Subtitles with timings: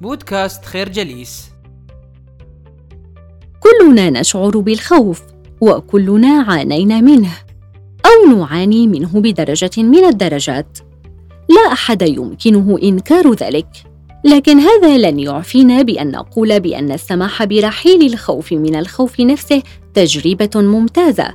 [0.00, 1.50] بودكاست خير جليس.
[3.60, 5.22] كلنا نشعر بالخوف
[5.60, 7.32] وكلنا عانينا منه
[8.06, 10.78] أو نعاني منه بدرجة من الدرجات.
[11.48, 13.68] لا أحد يمكنه إنكار ذلك
[14.24, 19.62] لكن هذا لن يعفينا بأن نقول بأن السماح برحيل الخوف من الخوف نفسه
[19.94, 21.34] تجربة ممتازة.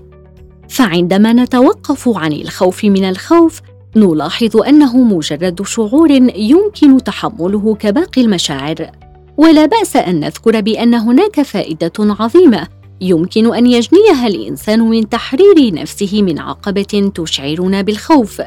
[0.69, 3.61] فعندما نتوقف عن الخوف من الخوف
[3.95, 8.91] نلاحظ أنه مجرد شعور يمكن تحمله كباقي المشاعر.
[9.37, 12.67] ولا بأس أن نذكر بأن هناك فائدة عظيمة
[13.01, 18.41] يمكن أن يجنيها الإنسان من تحرير نفسه من عقبة تشعرنا بالخوف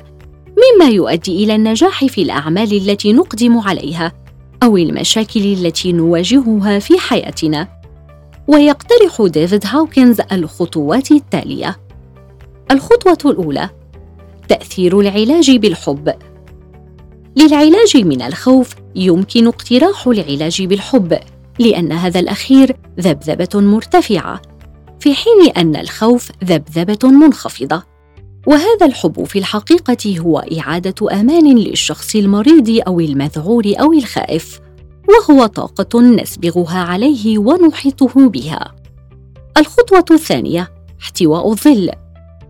[0.58, 4.12] مما يؤدي إلى النجاح في الأعمال التي نقدم عليها
[4.62, 7.68] أو المشاكل التي نواجهها في حياتنا.
[8.48, 11.76] ويقترح ديفيد هاوكنز الخطوات التالية.
[12.70, 13.70] الخطوة الأولى
[14.48, 16.14] تأثير العلاج بالحب.
[17.36, 21.18] للعلاج من الخوف يمكن اقتراح العلاج بالحب
[21.58, 24.42] لأن هذا الأخير ذبذبة مرتفعة
[25.00, 27.82] في حين أن الخوف ذبذبة منخفضة.
[28.46, 34.60] وهذا الحب في الحقيقة هو إعادة أمان للشخص المريض أو المذعور أو الخائف
[35.08, 38.74] وهو طاقة نسبغها عليه ونحيطه بها.
[39.58, 40.68] الخطوة الثانية
[41.02, 41.90] احتواء الظل.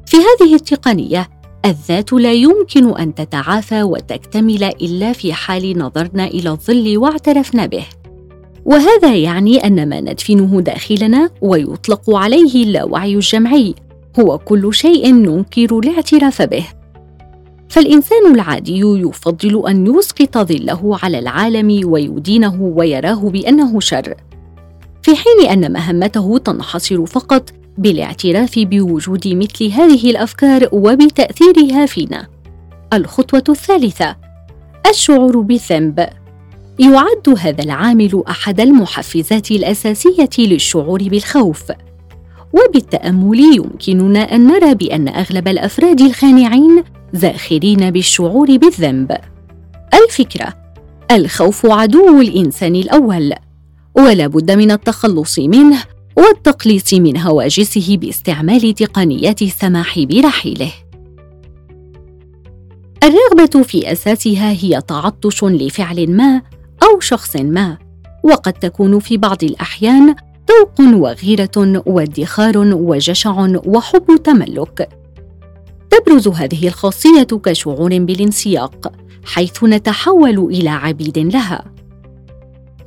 [0.07, 1.38] في هذه التقنية
[1.71, 7.85] الذات لا يمكن أن تتعافى وتكتمل إلا في حال نظرنا إلى الظل واعترفنا به.
[8.65, 13.75] وهذا يعني أن ما ندفنه داخلنا ويطلق عليه اللاوعي الجمعي
[14.21, 16.67] هو كل شيء ننكر الاعتراف به.
[17.69, 24.15] فالإنسان العادي يفضل أن يسقط ظله على العالم ويدينه ويراه بأنه شر.
[25.03, 32.27] في حين أن مهمته تنحصر فقط بالاعتراف بوجود مثل هذه الأفكار وبتأثيرها فينا.
[32.93, 34.17] الخطوة الثالثة
[34.91, 36.07] الشعور بالذنب.
[36.79, 41.73] يعد هذا العامل أحد المحفزات الأساسية للشعور بالخوف.
[42.53, 49.17] وبالتأمل يمكننا أن نرى بأن أغلب الأفراد الخانعين زاخرين بالشعور بالذنب.
[49.95, 50.55] الفكرة
[51.11, 53.33] الخوف عدو الإنسان الأول
[53.95, 55.83] ولا بد من التخلص منه
[56.19, 60.73] والتقليص من هواجسه باستعمال تقنيات السماح برحيله.
[63.05, 66.43] الرغبة في أساسها هي تعطش لفعل ما
[66.83, 67.79] أو شخص ما
[68.25, 70.15] وقد تكون في بعض الأحيان
[70.51, 74.89] ذوق وغيرة وادخار وجشع وحب تملك.
[75.91, 78.93] تبرز هذه الخاصية كشعور بالانسياق
[79.25, 81.78] حيث نتحول إلى عبيد لها.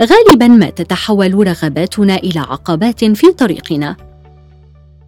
[0.04, 3.96] غالبا ما تتحول رغباتنا إلى عقبات في طريقنا.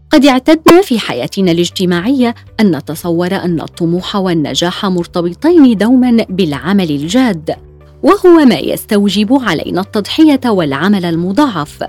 [0.09, 7.55] قد اعتدنا في حياتنا الاجتماعية أن نتصور أن الطموح والنجاح مرتبطين دوما بالعمل الجاد
[8.03, 11.83] وهو ما يستوجب علينا التضحية والعمل المضاعف.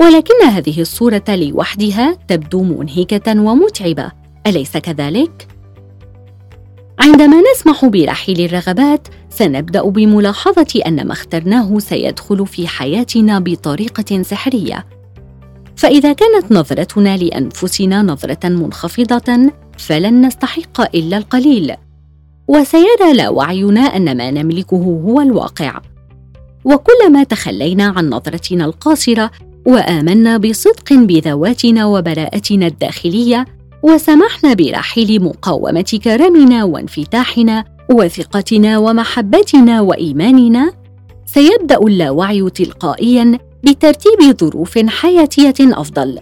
[0.00, 4.12] ولكن هذه الصورة لوحدها تبدو منهكة ومتعبة.
[4.46, 5.59] أليس كذلك؟
[7.00, 14.86] عندما نسمح برحيل الرغبات سنبدأ بملاحظة أن ما اخترناه سيدخل في حياتنا بطريقة سحرية.
[15.76, 21.74] فإذا كانت نظرتنا لأنفسنا نظرة منخفضة فلن نستحق إلا القليل.
[22.48, 25.80] وسيرى لا وعينا أن ما نملكه هو الواقع.
[26.64, 29.30] وكلما تخلينا عن نظرتنا القاصرة
[29.66, 33.44] وآمنا بصدق بذواتنا وبراءتنا الداخلية
[33.82, 40.72] وسمحنا برحيل مقاومه كرمنا وانفتاحنا وثقتنا ومحبتنا وإيماننا.
[41.26, 46.18] سيبدأ اللاوعي تلقائيا بترتيب ظروف حياتية أفضل.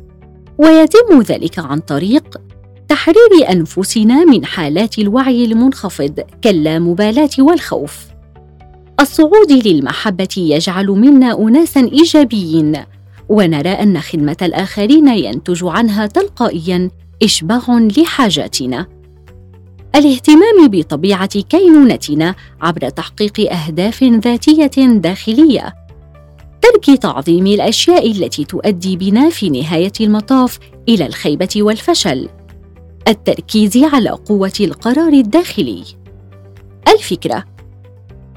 [0.58, 2.40] ويتم ذلك عن طريق
[2.88, 8.06] تحرير أنفسنا من حالات الوعي المنخفض كاللامبالاة والخوف.
[9.00, 12.76] الصعود للمحبة يجعل منا اناسا إيجابيين.
[13.28, 16.90] ونرى أن خدمة الآخرين ينتج عنها تلقائيا
[17.22, 18.86] اشباع لحاجاتنا.
[19.94, 25.74] الاهتمام بطبيعة كينونتنا عبر تحقيق أهداف ذاتية داخلية.
[26.62, 30.58] ترك تعظيم الأشياء التي تؤدي بنا في نهاية المطاف
[30.88, 32.28] إلى الخيبة والفشل.
[33.08, 35.84] التركيز على قوة القرار الداخلي.
[36.88, 37.44] الفكرة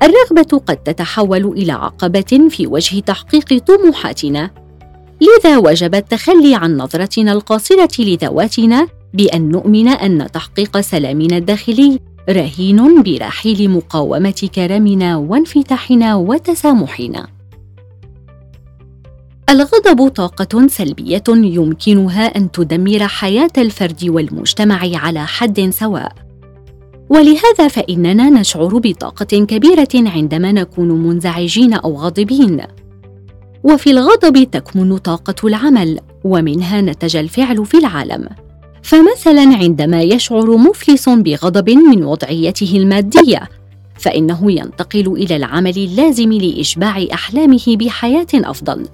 [0.03, 4.60] الرغبة قد تتحول إلى عقبة في وجه تحقيق طموحاتنا.
[5.21, 13.69] لذا وجب التخلي عن نظرتنا القاصرة لذواتنا بأن نؤمن أن تحقيق سلامنا الداخلي رهين برحيل
[13.69, 17.27] مقاومة كرمنا وانفتاحنا وتسامحنا.
[19.50, 26.15] الغضب طاقة سلبية يمكنها أن تدمر حياة الفرد والمجتمع على حد سواء.
[27.09, 32.62] ولهذا فإننا نشعر بطاقة كبيرة عندما نكون منزعجين أو غاضبين.
[33.63, 38.29] وفي الغضب تكمن طاقة العمل ومنها نتج الفعل في العالم.
[38.83, 43.49] فمثلا عندما يشعر مفلس بغضب من وضعيته المادية
[43.99, 48.85] فإنه ينتقل إلى العمل اللازم لإشباع أحلامه بحياة أفضل.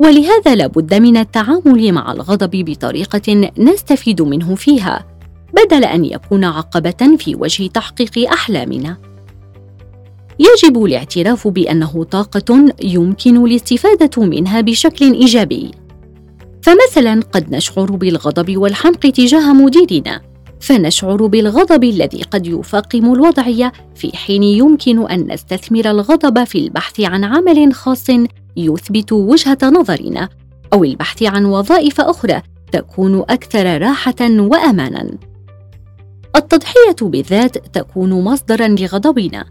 [0.00, 5.06] ولهذا لا بد من التعامل مع الغضب بطريقة نستفيد منه فيها
[5.54, 9.07] بدل أن يكون عقبة في وجه تحقيق أحلامنا.
[10.38, 15.70] يجب الاعتراف بأنه طاقة يمكن الاستفادة منها بشكل إيجابي.
[16.62, 20.20] فمثلا قد نشعر بالغضب والحمق تجاه مديرنا
[20.60, 27.24] فنشعر بالغضب الذي قد يفاقم الوضعية في حين يمكن أن نستثمر الغضب في البحث عن
[27.24, 28.06] عمل خاص
[28.56, 30.28] يثبت وجهة نظرنا
[30.72, 32.42] أو البحث عن وظائف أخرى
[32.72, 35.10] تكون أكثر راحة وامانا.
[36.36, 39.44] التضحية بالذات تكون مصدرا لغضبنا.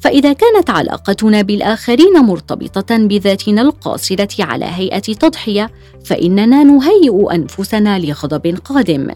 [0.00, 5.70] فإذا كانت علاقتنا بالآخرين مرتبطة بذاتنا القاصرة على هيئة تضحية
[6.04, 9.10] فإننا نهيئ أنفسنا لغضب قادم.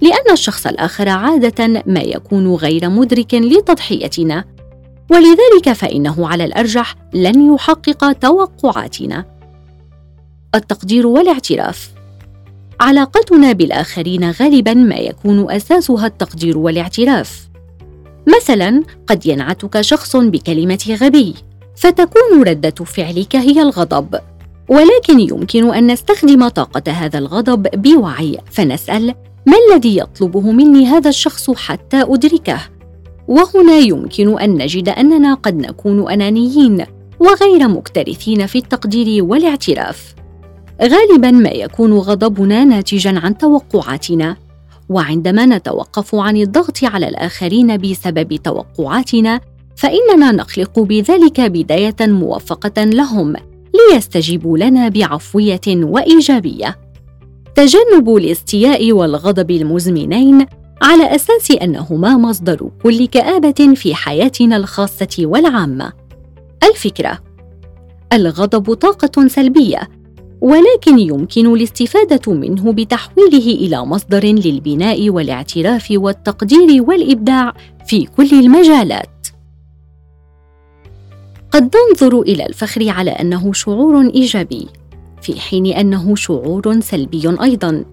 [0.00, 4.44] لأن الشخص الآخر عادة ما يكون غير مدرك لتضحيتنا
[5.10, 9.24] ولذلك فإنه على الأرجح لن يحقق توقعاتنا.
[10.54, 11.90] التقدير والاعتراف.
[12.80, 17.51] علاقتنا بالآخرين غالبا ما يكون أساسها التقدير والاعتراف.
[18.26, 21.34] مثلا قد ينعتك شخص بكلمة غبي
[21.76, 24.18] فتكون ردة فعلك هي الغضب.
[24.68, 29.14] ولكن يمكن أن نستخدم طاقة هذا الغضب بوعي فنسأل
[29.46, 32.60] ما الذي يطلبه مني هذا الشخص حتى أدركه؟
[33.28, 36.84] وهنا يمكن أن نجد أننا قد نكون أنانيين
[37.20, 40.14] وغير مكترثين في التقدير والاعتراف.
[40.82, 44.36] غالبا ما يكون غضبنا ناتجا عن توقعاتنا.
[44.92, 49.40] وعندما نتوقف عن الضغط على الآخرين بسبب توقعاتنا
[49.76, 53.34] فإننا نخلق بذلك بداية موفقه لهم
[53.74, 56.78] ليستجيبوا لنا بعفوية وإيجابية.
[57.54, 60.46] تجنب الاستياء والغضب المزمنين
[60.82, 65.92] على أساس أنهما مصدر كل كآبة في حياتنا الخاصة والعامة.
[66.70, 67.18] الفكرة
[68.12, 69.88] الغضب طاقة سلبية
[70.42, 77.54] ولكن يمكن الاستفادة منه بتحويله إلى مصدر للبناء والاعتراف والتقدير والإبداع
[77.86, 79.26] في كل المجالات.
[81.50, 84.68] قد ننظر إلى الفخر على أنه شعور إيجابي
[85.20, 87.84] في حين أنه شعور سلبي أيضا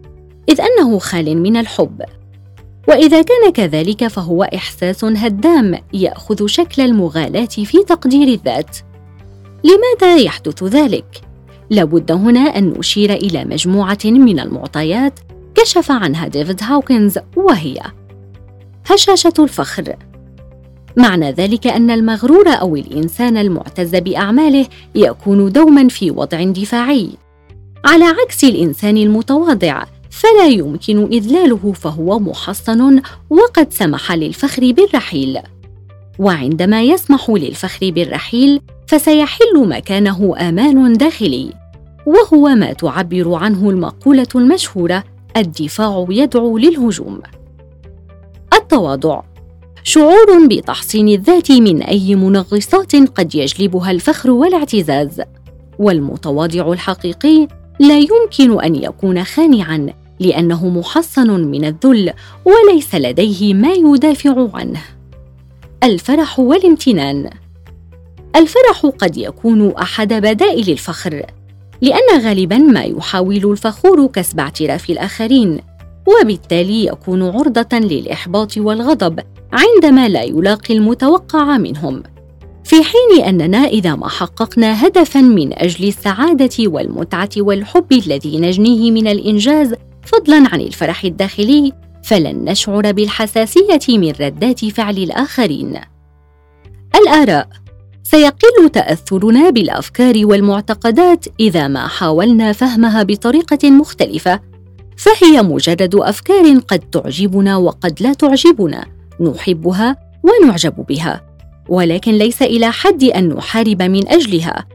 [0.50, 2.02] إذ أنه خال من الحب.
[2.88, 8.78] وإذا كان كذلك فهو إحساس هدام يأخذ شكل المغالاة في تقدير الذات.
[9.64, 11.29] لماذا يحدث ذلك؟
[11.70, 15.20] لابد هنا أن نشير إلى مجموعة من المعطيات
[15.56, 17.78] كشف عنها ديفيد هاوكنز وهي
[18.86, 19.96] هشاشة الفخر.
[20.98, 27.10] معنى ذلك أن المغرور أو الإنسان المعتز بأعماله يكون دوما في وضع دفاعي.
[27.86, 35.40] على عكس الإنسان المتواضع فلا يمكن إذلاله فهو محصن وقد سمح للفخر بالرحيل.
[36.20, 41.59] وعندما يسمح للفخر بالرحيل فسيحل مكانه أمان داخلي.
[42.10, 45.04] وهو ما تعبر عنه المقولة المشهورة
[45.38, 47.22] الدفاع يدعو للهجوم
[48.54, 49.22] التواضع.
[49.84, 55.22] شعور بتحصين الذات من أي منغصات قد يجلبها الفخر والاعتزاز.
[55.80, 57.48] والمتواضع الحقيقي
[57.80, 62.14] لا يمكن أن يكون خانعا لأنه محصن من الذل
[62.46, 64.82] وليس لديه ما يدافع عنه.
[65.84, 67.30] الفرح والامتنان.
[68.36, 71.26] الفرح قد يكون أحد بدائل الفخر.
[71.82, 75.60] لأن غالبا ما يحاول الفخور كسب اعتراف الآخرين
[76.08, 79.20] وبالتالي يكون عرضة للإحباط والغضب
[79.54, 82.04] عندما لا يلاقي المتوقع منهم.
[82.64, 89.08] في حين أننا إذا ما حققنا هدفا من أجل السعادة والمتعة والحب الذي نجنيه من
[89.08, 91.72] الإنجاز فضلا عن الفرح الداخلي
[92.04, 95.80] فلن نشعر بالحساسية من ردات فعل الآخرين.
[96.96, 97.50] الآراء
[98.12, 104.40] سيقل تأثرنا بالأفكار والمعتقدات إذا ما حاولنا فهمها بطريقة مختلفة.
[104.98, 108.86] فهي مجرد أفكار قد تعجبنا وقد لا تعجبنا
[109.20, 111.22] نحبها ونعجب بها
[111.68, 114.66] ولكن ليس إلى حد أن نحارب من أجلها.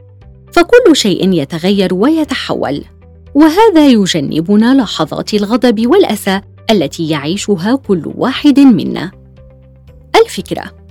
[0.51, 2.83] فكل شيء يتغير ويتحول
[3.33, 9.11] وهذا يجنبنا لحظات الغضب والأسى التي يعيشها كل واحد منا.
[10.25, 10.84] الفكرة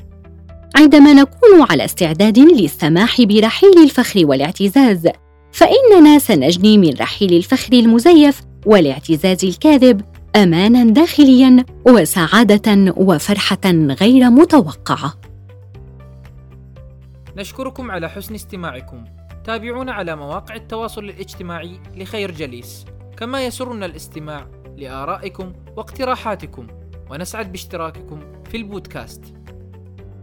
[0.77, 5.09] عندما نكون على استعداد للسماح برحيل الفخر والاعتزاز
[5.53, 10.03] فإننا سنجني من رحيل الفخر المزيف والاعتزاز الكاذب
[10.37, 15.15] أمانا داخليا وسعادة وفرحة غير متوقعة.
[17.37, 19.05] نشكركم على حسن استماعكم.
[19.45, 22.85] تابعونا على مواقع التواصل الاجتماعي لخير جليس.
[23.17, 26.67] كما يسرنا الاستماع لآرائكم واقتراحاتكم
[27.11, 29.34] ونسعد باشتراككم في البودكاست.